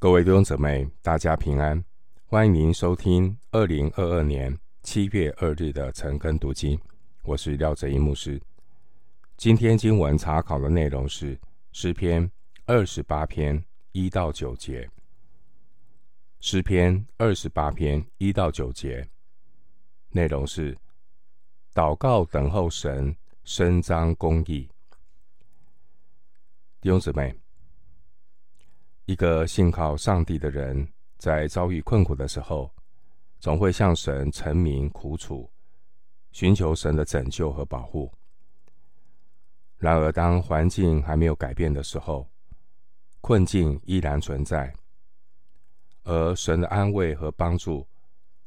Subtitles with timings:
[0.00, 1.84] 各位弟兄姊妹，大家平安！
[2.24, 6.80] 欢迎您收听二零二二年七月二日的晨更读经，
[7.22, 8.40] 我是廖哲一牧师。
[9.36, 11.38] 今天经文查考的内容是
[11.72, 12.30] 诗篇
[12.64, 14.88] 二十八篇一到九节。
[16.40, 19.06] 诗篇二十八篇一到九节
[20.12, 20.74] 内容是
[21.74, 23.14] 祷告等候神，
[23.44, 24.66] 伸张公义。
[26.80, 27.36] 弟兄姊妹，
[29.10, 30.86] 一个信靠上帝的人，
[31.18, 32.72] 在遭遇困苦的时候，
[33.40, 35.50] 总会向神陈明苦楚，
[36.30, 38.08] 寻求神的拯救和保护。
[39.78, 42.24] 然而，当环境还没有改变的时候，
[43.20, 44.72] 困境依然存在，
[46.04, 47.84] 而神的安慰和帮助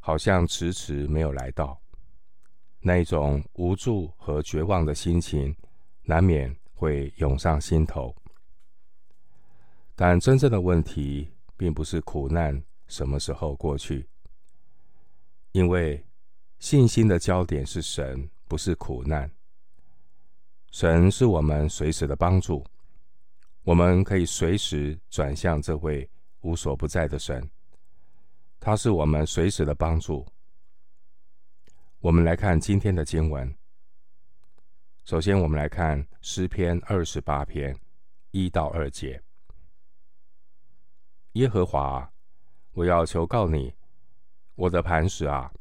[0.00, 1.80] 好像迟迟没有来到，
[2.80, 5.54] 那一种无助和绝望的心情，
[6.02, 8.12] 难免会涌上心头。
[10.00, 14.08] 但真正的问题，并不是苦难什么时候过去，
[15.50, 16.06] 因为
[16.60, 19.28] 信心的焦点是神，不是苦难。
[20.70, 22.64] 神是我们随时的帮助，
[23.64, 26.08] 我们可以随时转向这位
[26.42, 27.50] 无所不在的神，
[28.60, 30.24] 他是我们随时的帮助。
[31.98, 33.52] 我们来看今天的经文。
[35.04, 37.76] 首先，我们来看诗篇二十八篇
[38.30, 39.20] 一到二节。
[41.38, 42.10] 耶和华，
[42.72, 43.72] 我要求告你，
[44.56, 45.52] 我的磐石啊，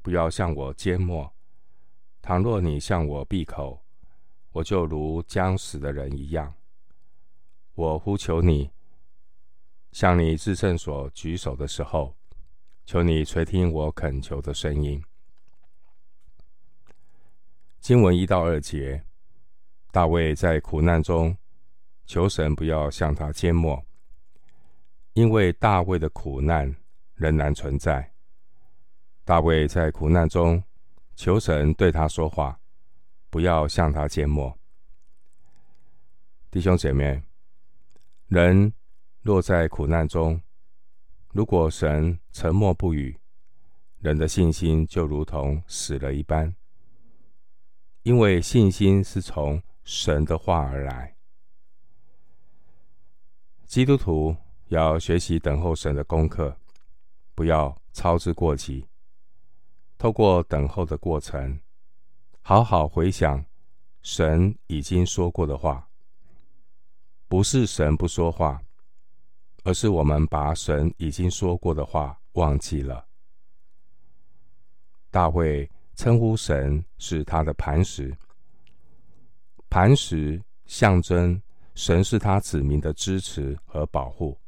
[0.00, 1.34] 不要向我缄默。
[2.22, 3.82] 倘若你向我闭口，
[4.52, 6.54] 我就如将死的人一样。
[7.74, 8.70] 我呼求你，
[9.90, 12.14] 向你至圣所举手的时候，
[12.84, 15.02] 求你垂听我恳求的声音。
[17.80, 19.04] 经文一到二节，
[19.90, 21.36] 大卫在苦难中
[22.04, 23.85] 求神不要向他缄默。
[25.16, 26.76] 因为大卫的苦难
[27.14, 28.12] 仍然存在，
[29.24, 30.62] 大卫在苦难中
[31.14, 32.60] 求神对他说话，
[33.30, 34.54] 不要向他缄默。
[36.50, 37.22] 弟兄姐妹，
[38.28, 38.70] 人
[39.22, 40.38] 落在苦难中，
[41.32, 43.18] 如果神沉默不语，
[44.00, 46.54] 人的信心就如同死了一般，
[48.02, 51.16] 因为信心是从神的话而来。
[53.64, 54.36] 基督徒。
[54.68, 56.56] 要学习等候神的功课，
[57.34, 58.84] 不要操之过急。
[59.96, 61.58] 透过等候的过程，
[62.42, 63.44] 好好回想
[64.02, 65.88] 神已经说过的话。
[67.28, 68.60] 不是神不说话，
[69.64, 73.06] 而是我们把神已经说过的话忘记了。
[75.10, 78.16] 大卫称呼神是他的磐石，
[79.68, 81.40] 磐石象征
[81.74, 84.38] 神是他子民的支持和保护。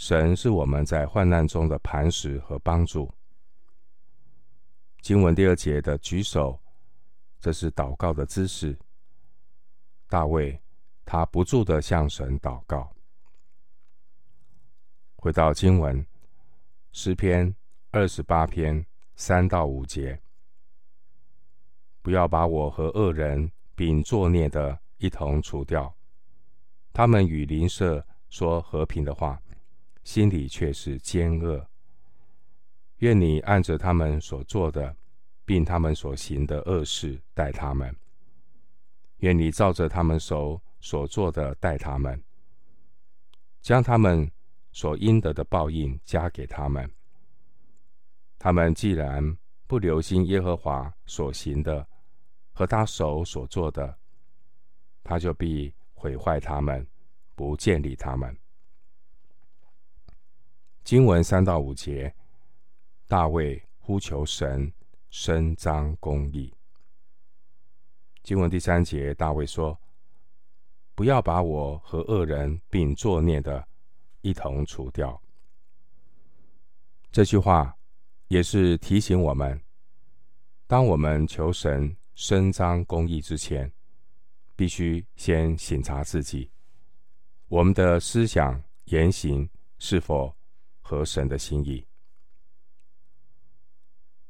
[0.00, 3.12] 神是我们在患难中的磐石和帮助。
[5.02, 6.58] 经文第二节的举手，
[7.38, 8.78] 这是祷告的姿势。
[10.08, 10.58] 大卫
[11.04, 12.90] 他不住地向神祷告。
[15.16, 16.04] 回到经文，
[16.92, 17.54] 诗篇
[17.90, 18.86] 二十八篇
[19.16, 20.18] 三到五节，
[22.00, 25.94] 不要把我和恶人并作孽的一同除掉，
[26.90, 29.38] 他们与邻舍说和平的话。
[30.10, 31.64] 心里却是奸恶。
[32.96, 34.96] 愿你按着他们所做的，
[35.44, 37.94] 并他们所行的恶事待他们。
[39.18, 42.20] 愿你照着他们手所做的待他们，
[43.60, 44.28] 将他们
[44.72, 46.90] 所应得的报应加给他们。
[48.36, 49.38] 他们既然
[49.68, 51.86] 不留心耶和华所行的
[52.50, 53.96] 和他手所做的，
[55.04, 56.84] 他就必毁坏他们，
[57.36, 58.36] 不建立他们。
[60.82, 62.12] 经文三到五节，
[63.06, 64.72] 大卫呼求神
[65.10, 66.52] 伸张公义。
[68.22, 69.78] 经文第三节，大卫说
[70.94, 73.66] ：“不要把我和恶人并作孽的
[74.22, 75.20] 一同除掉。”
[77.12, 77.76] 这句话
[78.28, 79.60] 也是提醒我们，
[80.66, 83.70] 当我们求神伸张公义之前，
[84.56, 86.50] 必须先省察自己，
[87.48, 89.48] 我们的思想言行
[89.78, 90.36] 是否
[90.90, 91.86] 合神的心意。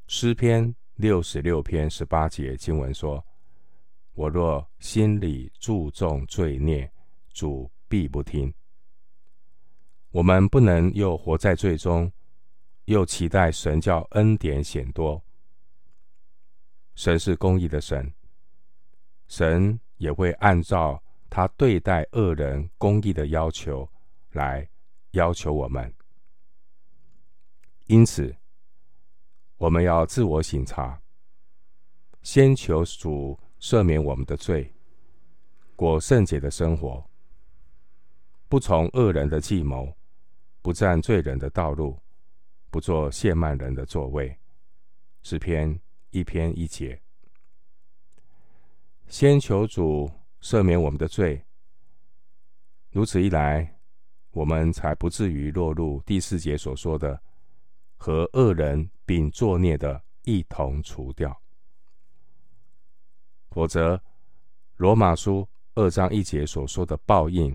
[0.06, 3.24] 诗篇六十六篇十八节经文说
[4.12, 6.92] ：“我若心里注重罪孽，
[7.32, 8.52] 主必不听。”
[10.12, 12.12] 我们不能又活在罪中，
[12.84, 15.24] 又期待神教恩典显多。
[16.94, 18.12] 神是公义的神，
[19.28, 23.90] 神也会按照他对待恶人公义的要求
[24.32, 24.68] 来
[25.12, 25.90] 要求我们。
[27.90, 28.32] 因此，
[29.56, 31.02] 我们要自我省察，
[32.22, 34.72] 先求主赦免我们的罪，
[35.75, 37.04] 过圣洁的生活，
[38.48, 39.92] 不从恶人的计谋，
[40.62, 41.98] 不占罪人的道路，
[42.70, 44.38] 不做亵慢人的座位。
[45.25, 47.02] 诗篇一篇一节，
[49.08, 50.08] 先求主
[50.40, 51.44] 赦免我们的罪，
[52.93, 53.81] 如此一来，
[54.31, 57.20] 我们才不至于落入第四节所说的。
[58.02, 61.38] 和恶人并作孽的一同除掉，
[63.50, 64.02] 否则
[64.76, 67.55] 罗马书二章一节所说的报应，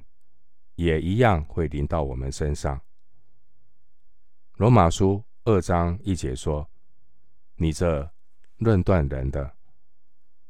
[0.75, 2.80] 也一样会临到我们身上。
[4.57, 6.69] 罗马书二章一节说
[7.57, 8.07] ：“你这
[8.57, 9.51] 论断人的，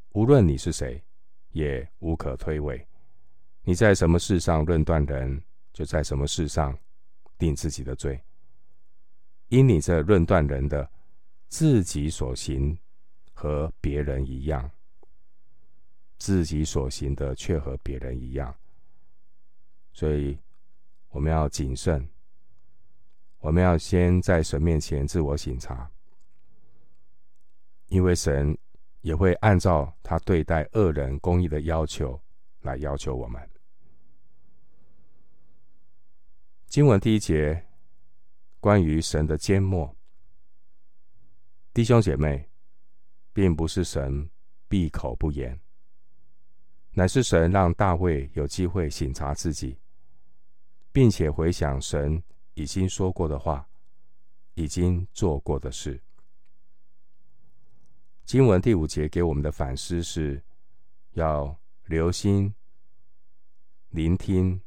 [0.10, 1.02] 无论你是谁，
[1.52, 2.86] 也无可推诿。
[3.64, 5.42] 你在什么事上论断人，
[5.72, 6.78] 就在什么事上
[7.38, 8.22] 定自己的罪。”
[9.50, 10.90] 因你这论断人的，
[11.48, 12.78] 自己所行
[13.32, 14.70] 和别人一样，
[16.18, 18.54] 自己所行的却和别人一样，
[19.94, 20.38] 所以
[21.10, 22.10] 我们要谨慎，
[23.38, 25.90] 我们要先在神面前自我省察，
[27.88, 28.58] 因为神
[29.02, 32.20] 也会按照他对待恶人公义的要求
[32.62, 33.50] 来要求我们。
[36.66, 37.64] 经文第一节。
[38.66, 39.96] 关于神的缄默，
[41.72, 42.50] 弟兄姐妹，
[43.32, 44.28] 并不是神
[44.68, 45.62] 闭口不言，
[46.90, 49.78] 乃是神让大卫有机会省察自己，
[50.92, 52.24] 并且回想神
[52.56, 53.70] 已经说过的话，
[54.56, 56.02] 已经做过的事。
[58.24, 60.44] 经文第五节给我们的反思是：
[61.12, 62.52] 要留心、
[63.90, 64.60] 聆听、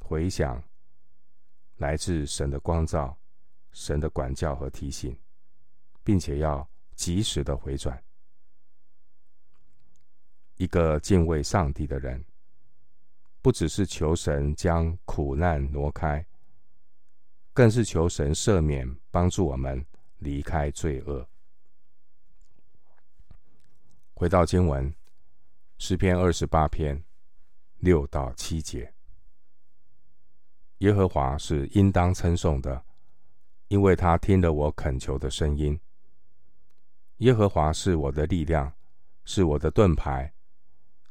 [0.00, 0.60] 回想
[1.76, 3.16] 来自神的光照。
[3.78, 5.16] 神的管教和提醒，
[6.02, 8.02] 并且要及时的回转。
[10.56, 12.24] 一个敬畏上帝的人，
[13.40, 16.26] 不只是求神将苦难挪开，
[17.52, 19.86] 更是求神赦免，帮助我们
[20.18, 21.28] 离开罪恶。
[24.12, 24.92] 回到经文，
[25.78, 27.04] 诗篇二十八篇
[27.76, 28.92] 六到七节：
[30.78, 32.87] 耶和华是应当称颂的。
[33.68, 35.78] 因为他听了我恳求的声音，
[37.18, 38.72] 耶和华是我的力量，
[39.24, 40.32] 是我的盾牌，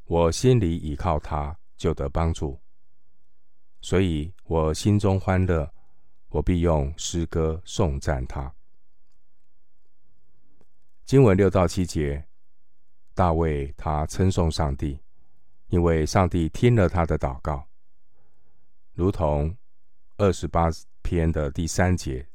[0.05, 2.59] 我心里倚靠他，就得帮助。
[3.79, 5.71] 所以我心中欢乐，
[6.29, 8.51] 我必用诗歌颂赞他。
[11.05, 12.25] 经文六到七节，
[13.13, 14.99] 大卫他称颂上帝，
[15.67, 17.67] 因为上帝听了他的祷告，
[18.93, 19.55] 如同
[20.17, 20.69] 二十八
[21.03, 22.27] 篇的第三节。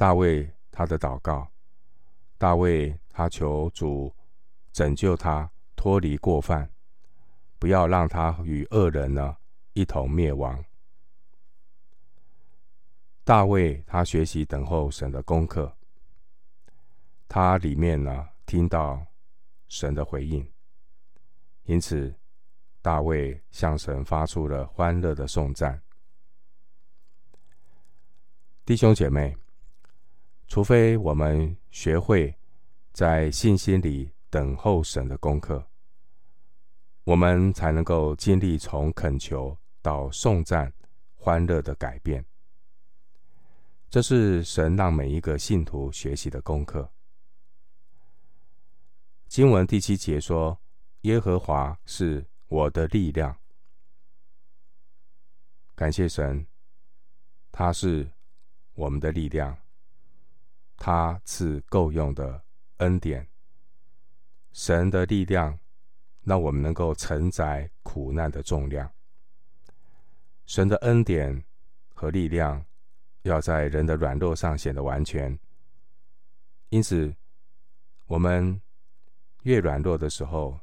[0.00, 1.46] 大卫他的祷告，
[2.38, 4.10] 大卫他求主
[4.72, 6.72] 拯救他脱离过犯，
[7.58, 9.36] 不要让他与恶人呢
[9.74, 10.64] 一同灭亡。
[13.24, 15.70] 大卫他学习等候神的功课，
[17.28, 19.06] 他里面呢听到
[19.68, 20.50] 神的回应，
[21.64, 22.14] 因此
[22.80, 25.78] 大卫向神发出了欢乐的颂赞。
[28.64, 29.36] 弟兄姐妹。
[30.50, 32.36] 除非我们学会
[32.92, 35.64] 在信心里等候神的功课，
[37.04, 40.72] 我们才能够经历从恳求到颂赞、
[41.14, 42.26] 欢乐的改变。
[43.88, 46.90] 这是神让每一个信徒学习的功课。
[49.28, 50.60] 经文第七节说
[51.02, 53.38] ：“耶和华是我的力量。”
[55.76, 56.44] 感谢神，
[57.52, 58.10] 他是
[58.74, 59.56] 我们的力量。
[60.80, 62.42] 他赐够用的
[62.78, 63.28] 恩典，
[64.50, 65.58] 神的力量，
[66.22, 68.90] 让我们能够承载苦难的重量。
[70.46, 71.44] 神的恩典
[71.94, 72.64] 和力量，
[73.24, 75.38] 要在人的软弱上显得完全。
[76.70, 77.14] 因此，
[78.06, 78.58] 我们
[79.42, 80.58] 越软弱的时候，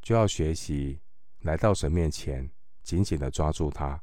[0.00, 0.98] 就要学习
[1.40, 2.50] 来到神面前，
[2.82, 4.02] 紧紧的抓住他，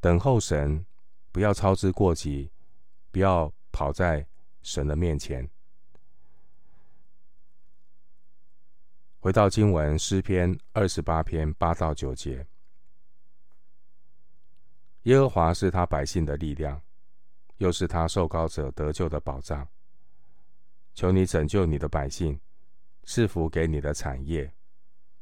[0.00, 0.84] 等候神，
[1.32, 2.50] 不要操之过急。
[3.10, 4.26] 不要跑在
[4.62, 5.48] 神的面前。
[9.20, 12.46] 回到经文诗篇二十八篇八到九节，
[15.02, 16.80] 耶和华是他百姓的力量，
[17.56, 19.68] 又是他受膏者得救的保障。
[20.94, 22.40] 求你拯救你的百姓，
[23.04, 24.52] 赐福给你的产业，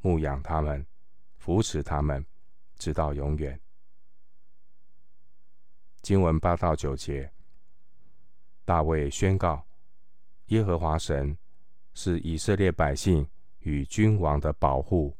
[0.00, 0.86] 牧养他们，
[1.36, 2.24] 扶持他们，
[2.78, 3.58] 直到永远。
[6.02, 7.32] 经文八到九节，
[8.66, 9.64] 大卫宣告：
[10.46, 11.38] 耶和华神
[11.94, 13.24] 是以色列百姓
[13.60, 15.16] 与君王的保护。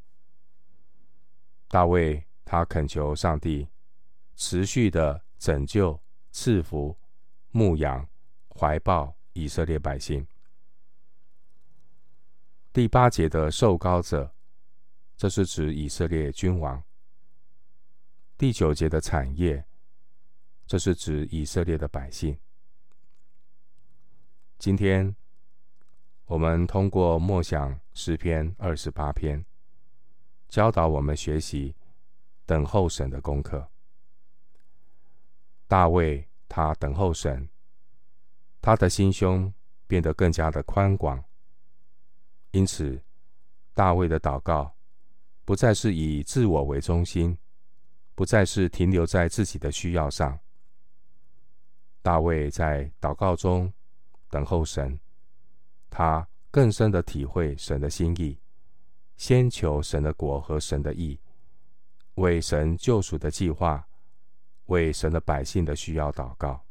[1.69, 3.69] 大卫他恳求上帝
[4.35, 5.99] 持续的拯救、
[6.33, 6.99] 赐福、
[7.53, 8.07] 牧养、
[8.49, 10.27] 怀抱以色列百姓。
[12.73, 14.35] 第八节的受膏者，
[15.17, 16.83] 这是指以色列君王。
[18.37, 19.65] 第九节的产业，
[20.67, 22.37] 这是指以色列的百姓。
[24.59, 25.15] 今天，
[26.25, 29.45] 我们通过默想诗篇二十八篇，
[30.49, 31.75] 教导我们学习
[32.45, 33.69] 等候神的功课。
[35.69, 37.49] 大卫他等候神，
[38.61, 39.53] 他的心胸
[39.87, 41.23] 变得更加的宽广。
[42.51, 43.01] 因此，
[43.75, 44.75] 大卫的祷告
[45.45, 47.37] 不再是以自我为中心。
[48.15, 50.39] 不再是停留在自己的需要上。
[52.01, 53.71] 大卫在祷告中
[54.29, 54.99] 等候神，
[55.91, 58.39] 他更深的体会神的心意，
[59.17, 61.21] 先求神的国和神的意，
[62.15, 63.87] 为神救赎的计划，
[64.67, 66.65] 为神的百姓的需要祷告。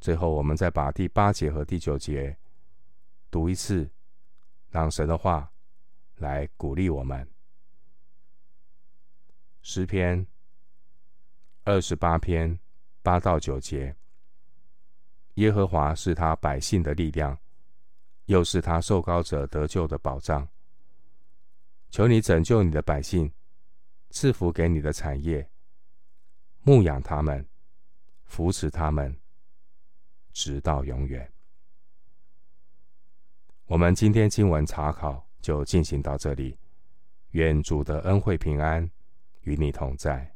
[0.00, 2.36] 最后，我们再把第八节和第九节
[3.30, 3.90] 读一次，
[4.70, 5.52] 让神的话
[6.16, 7.28] 来鼓励我们。
[9.60, 10.26] 诗篇
[11.64, 12.58] 二十八篇
[13.02, 13.96] 八到九节：
[15.38, 17.38] 耶和华是他百姓的力量，
[18.24, 20.46] 又是他受膏者得救的保障。
[21.90, 23.32] 求你拯救你的百姓，
[24.10, 25.48] 赐福给你的产业，
[26.62, 27.46] 牧养他们，
[28.24, 29.16] 扶持他们，
[30.32, 31.32] 直到永远。
[33.66, 36.58] 我们今天经文查考就进行到这里，
[37.30, 38.90] 愿主的恩惠平安
[39.42, 40.34] 与你同在。